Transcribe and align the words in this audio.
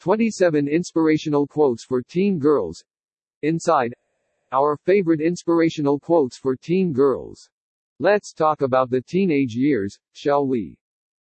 27 0.00 0.66
inspirational 0.66 1.46
quotes 1.46 1.84
for 1.84 2.00
teen 2.00 2.38
girls. 2.38 2.82
Inside. 3.42 3.92
Our 4.50 4.78
favorite 4.78 5.20
inspirational 5.20 6.00
quotes 6.00 6.38
for 6.38 6.56
teen 6.56 6.94
girls. 6.94 7.50
Let's 7.98 8.32
talk 8.32 8.62
about 8.62 8.88
the 8.88 9.02
teenage 9.02 9.54
years, 9.54 9.98
shall 10.14 10.46
we? 10.46 10.78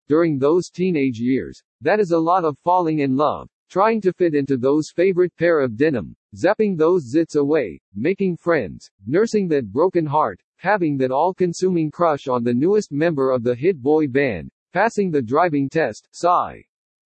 During 0.07 0.37
those 0.37 0.69
teenage 0.69 1.17
years, 1.19 1.59
that 1.81 1.99
is 1.99 2.11
a 2.11 2.19
lot 2.19 2.45
of 2.45 2.59
falling 2.59 2.99
in 2.99 3.15
love, 3.15 3.49
trying 3.67 3.99
to 4.01 4.13
fit 4.13 4.35
into 4.35 4.57
those 4.57 4.91
favorite 4.95 5.35
pair 5.37 5.59
of 5.59 5.75
denim, 5.75 6.15
zapping 6.35 6.77
those 6.77 7.11
zits 7.11 7.35
away, 7.35 7.81
making 7.95 8.37
friends, 8.37 8.91
nursing 9.07 9.47
that 9.47 9.73
broken 9.73 10.05
heart, 10.05 10.39
having 10.57 10.97
that 10.97 11.09
all-consuming 11.09 11.89
crush 11.89 12.27
on 12.27 12.43
the 12.43 12.53
newest 12.53 12.91
member 12.91 13.31
of 13.31 13.41
the 13.41 13.55
hit 13.55 13.81
boy 13.81 14.07
band, 14.07 14.51
passing 14.71 15.09
the 15.09 15.23
driving 15.23 15.67
test, 15.67 16.07
sigh. 16.11 16.63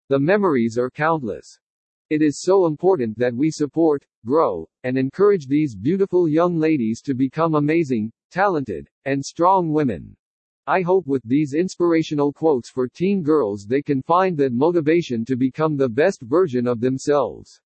The 0.10 0.18
memories 0.18 0.76
are 0.80 0.90
countless. 0.90 1.60
It 2.10 2.24
is 2.24 2.42
so 2.42 2.66
important 2.66 3.16
that 3.20 3.36
we 3.36 3.52
support, 3.52 4.04
grow, 4.26 4.68
and 4.84 4.98
encourage 4.98 5.46
these 5.46 5.76
beautiful 5.76 6.28
young 6.28 6.58
ladies 6.58 7.00
to 7.04 7.14
become 7.14 7.54
amazing, 7.54 8.12
talented, 8.32 8.90
and 9.06 9.24
strong 9.24 9.72
women. 9.72 10.18
I 10.66 10.82
hope 10.82 11.06
with 11.06 11.22
these 11.26 11.54
inspirational 11.54 12.34
quotes 12.34 12.72
for 12.72 12.88
teen 12.88 13.22
girls 13.22 13.68
they 13.68 13.84
can 13.84 14.02
find 14.02 14.36
that 14.40 14.52
motivation 14.52 15.26
to 15.26 15.36
become 15.36 15.78
the 15.78 15.90
best 15.90 16.24
version 16.24 16.66
of 16.66 16.80
themselves. 16.80 17.62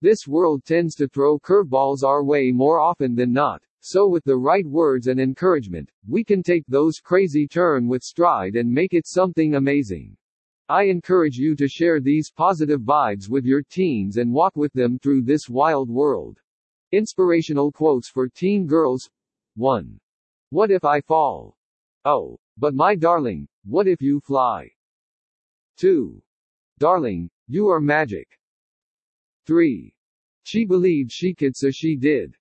This 0.00 0.28
world 0.28 0.64
tends 0.64 0.94
to 0.94 1.08
throw 1.08 1.40
curveballs 1.40 2.04
our 2.04 2.22
way 2.22 2.52
more 2.52 2.78
often 2.78 3.16
than 3.16 3.32
not, 3.32 3.60
so 3.80 4.06
with 4.08 4.22
the 4.22 4.36
right 4.36 4.64
words 4.64 5.08
and 5.08 5.18
encouragement, 5.18 5.90
we 6.06 6.22
can 6.22 6.44
take 6.44 6.64
those 6.68 7.00
crazy 7.00 7.48
turn 7.48 7.88
with 7.88 8.04
stride 8.04 8.54
and 8.54 8.70
make 8.70 8.94
it 8.94 9.08
something 9.08 9.56
amazing. 9.56 10.16
I 10.70 10.82
encourage 10.82 11.38
you 11.38 11.56
to 11.56 11.66
share 11.66 11.98
these 11.98 12.30
positive 12.30 12.82
vibes 12.82 13.30
with 13.30 13.46
your 13.46 13.62
teens 13.62 14.18
and 14.18 14.30
walk 14.30 14.54
with 14.54 14.70
them 14.74 14.98
through 14.98 15.22
this 15.22 15.48
wild 15.48 15.88
world. 15.88 16.38
Inspirational 16.92 17.72
quotes 17.72 18.10
for 18.10 18.28
teen 18.28 18.66
girls 18.66 19.08
1. 19.56 19.98
What 20.50 20.70
if 20.70 20.84
I 20.84 21.00
fall? 21.00 21.56
Oh, 22.04 22.38
but 22.58 22.74
my 22.74 22.94
darling, 22.94 23.48
what 23.64 23.88
if 23.88 24.02
you 24.02 24.20
fly? 24.20 24.70
2. 25.78 26.20
Darling, 26.78 27.30
you 27.46 27.68
are 27.68 27.80
magic. 27.80 28.28
3. 29.46 29.90
She 30.42 30.66
believed 30.66 31.10
she 31.10 31.32
could 31.32 31.56
so 31.56 31.70
she 31.70 31.96
did. 31.96 32.36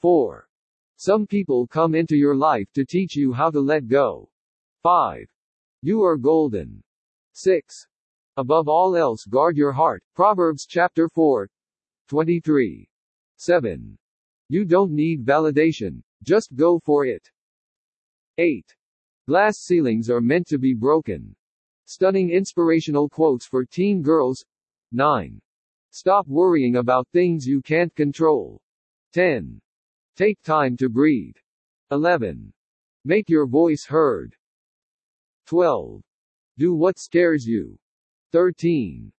4. 0.00 0.48
Some 0.96 1.28
people 1.28 1.68
come 1.68 1.94
into 1.94 2.16
your 2.16 2.34
life 2.34 2.72
to 2.72 2.84
teach 2.84 3.14
you 3.14 3.32
how 3.32 3.52
to 3.52 3.60
let 3.60 3.86
go. 3.86 4.28
5. 4.82 5.28
You 5.82 6.02
are 6.02 6.16
golden. 6.16 6.82
6. 7.38 7.86
Above 8.36 8.66
all 8.68 8.96
else 8.96 9.24
guard 9.24 9.56
your 9.56 9.70
heart. 9.70 10.02
Proverbs 10.16 10.66
chapter 10.66 11.08
4. 11.08 11.48
23. 12.08 12.88
7. 13.36 13.96
You 14.48 14.64
don't 14.64 14.90
need 14.90 15.24
validation. 15.24 16.02
Just 16.24 16.56
go 16.56 16.80
for 16.80 17.06
it. 17.06 17.30
8. 18.38 18.74
Glass 19.28 19.58
ceilings 19.58 20.10
are 20.10 20.20
meant 20.20 20.48
to 20.48 20.58
be 20.58 20.74
broken. 20.74 21.36
Stunning 21.84 22.30
inspirational 22.30 23.08
quotes 23.08 23.46
for 23.46 23.64
teen 23.64 24.02
girls. 24.02 24.44
9. 24.90 25.40
Stop 25.90 26.26
worrying 26.26 26.76
about 26.76 27.06
things 27.12 27.46
you 27.46 27.62
can't 27.62 27.94
control. 27.94 28.60
10. 29.12 29.60
Take 30.16 30.42
time 30.42 30.76
to 30.78 30.88
breathe. 30.88 31.36
11. 31.92 32.52
Make 33.04 33.28
your 33.28 33.46
voice 33.46 33.84
heard. 33.84 34.34
12. 35.46 36.02
Do 36.58 36.74
what 36.74 36.98
scares 36.98 37.46
you. 37.46 37.78
13. 38.32 39.12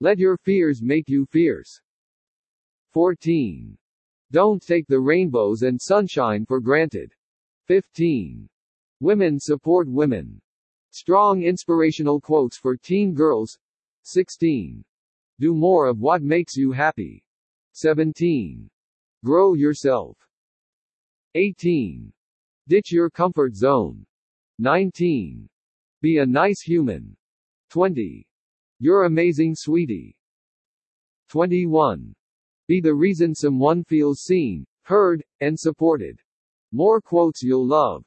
Let 0.00 0.18
your 0.18 0.36
fears 0.36 0.80
make 0.80 1.08
you 1.08 1.26
fierce. 1.26 1.80
14. 2.92 3.76
Don't 4.30 4.62
take 4.62 4.86
the 4.86 5.00
rainbows 5.00 5.62
and 5.62 5.80
sunshine 5.82 6.46
for 6.46 6.60
granted. 6.60 7.12
15. 7.66 8.48
Women 9.00 9.40
support 9.40 9.88
women. 9.88 10.40
Strong 10.92 11.42
inspirational 11.42 12.20
quotes 12.20 12.56
for 12.56 12.76
teen 12.76 13.12
girls. 13.12 13.58
16. 14.04 14.84
Do 15.40 15.52
more 15.52 15.88
of 15.88 15.98
what 15.98 16.22
makes 16.22 16.54
you 16.54 16.70
happy. 16.70 17.24
17. 17.72 18.70
Grow 19.24 19.54
yourself. 19.54 20.16
18. 21.34 22.12
Ditch 22.68 22.92
your 22.92 23.10
comfort 23.10 23.56
zone. 23.56 24.06
19. 24.60 25.48
Be 26.04 26.18
a 26.18 26.26
nice 26.26 26.60
human. 26.60 27.16
20. 27.70 28.28
You're 28.78 29.04
amazing 29.04 29.54
sweetie. 29.54 30.14
21. 31.30 32.14
Be 32.68 32.82
the 32.82 32.92
reason 32.92 33.34
someone 33.34 33.82
feels 33.84 34.20
seen, 34.20 34.66
heard, 34.82 35.24
and 35.40 35.58
supported. 35.58 36.20
More 36.72 37.00
quotes 37.00 37.42
you'll 37.42 37.66
love. 37.66 38.04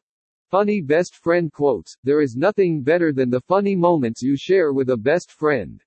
Funny 0.51 0.79
best 0.79 1.15
friend 1.15 1.51
quotes 1.51 1.97
There 2.03 2.21
is 2.21 2.35
nothing 2.35 2.83
better 2.83 3.11
than 3.11 3.31
the 3.31 3.41
funny 3.41 3.75
moments 3.75 4.21
you 4.21 4.37
share 4.37 4.73
with 4.73 4.91
a 4.91 4.97
best 4.97 5.31
friend. 5.31 5.83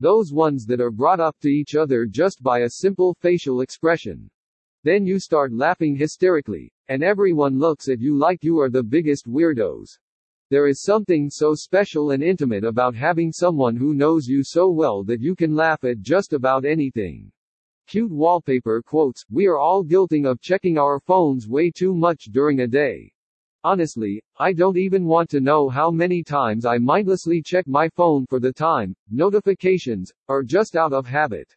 Those 0.00 0.32
ones 0.32 0.66
that 0.66 0.80
are 0.80 0.90
brought 0.90 1.20
up 1.20 1.36
to 1.42 1.48
each 1.48 1.76
other 1.76 2.06
just 2.06 2.42
by 2.42 2.62
a 2.62 2.70
simple 2.70 3.14
facial 3.20 3.60
expression. 3.60 4.28
Then 4.82 5.06
you 5.06 5.20
start 5.20 5.52
laughing 5.52 5.94
hysterically, 5.94 6.72
and 6.88 7.04
everyone 7.04 7.60
looks 7.60 7.88
at 7.88 8.00
you 8.00 8.18
like 8.18 8.42
you 8.42 8.58
are 8.58 8.68
the 8.68 8.82
biggest 8.82 9.28
weirdos. 9.28 10.00
There 10.52 10.66
is 10.66 10.82
something 10.82 11.30
so 11.30 11.54
special 11.54 12.10
and 12.10 12.22
intimate 12.22 12.62
about 12.62 12.94
having 12.94 13.32
someone 13.32 13.74
who 13.74 13.94
knows 13.94 14.26
you 14.26 14.44
so 14.44 14.68
well 14.68 15.02
that 15.04 15.18
you 15.18 15.34
can 15.34 15.54
laugh 15.54 15.82
at 15.82 16.02
just 16.02 16.34
about 16.34 16.66
anything. 16.66 17.32
Cute 17.86 18.12
wallpaper 18.12 18.82
quotes 18.82 19.24
We 19.30 19.46
are 19.46 19.56
all 19.56 19.82
guilting 19.82 20.30
of 20.30 20.42
checking 20.42 20.76
our 20.76 21.00
phones 21.00 21.48
way 21.48 21.70
too 21.70 21.94
much 21.94 22.24
during 22.24 22.60
a 22.60 22.66
day. 22.66 23.10
Honestly, 23.64 24.22
I 24.38 24.52
don't 24.52 24.76
even 24.76 25.06
want 25.06 25.30
to 25.30 25.40
know 25.40 25.70
how 25.70 25.90
many 25.90 26.22
times 26.22 26.66
I 26.66 26.76
mindlessly 26.76 27.40
check 27.40 27.66
my 27.66 27.88
phone 27.88 28.26
for 28.26 28.38
the 28.38 28.52
time, 28.52 28.94
notifications, 29.10 30.12
or 30.28 30.42
just 30.42 30.76
out 30.76 30.92
of 30.92 31.06
habit. 31.06 31.50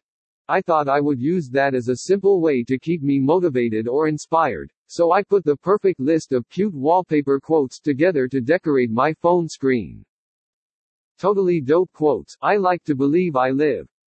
I 0.48 0.60
thought 0.60 0.88
I 0.88 1.00
would 1.00 1.20
use 1.20 1.48
that 1.50 1.74
as 1.74 1.88
a 1.88 1.96
simple 1.96 2.40
way 2.40 2.62
to 2.64 2.78
keep 2.78 3.02
me 3.02 3.18
motivated 3.18 3.88
or 3.88 4.06
inspired, 4.06 4.72
so 4.86 5.10
I 5.10 5.24
put 5.24 5.44
the 5.44 5.56
perfect 5.56 5.98
list 5.98 6.32
of 6.32 6.48
cute 6.48 6.74
wallpaper 6.74 7.40
quotes 7.40 7.80
together 7.80 8.28
to 8.28 8.40
decorate 8.40 8.90
my 8.90 9.12
phone 9.14 9.48
screen. 9.48 10.04
Totally 11.18 11.60
dope 11.60 11.90
quotes 11.92 12.36
I 12.40 12.56
like 12.56 12.84
to 12.84 12.94
believe 12.94 13.34
I 13.34 13.50
live. 13.50 13.88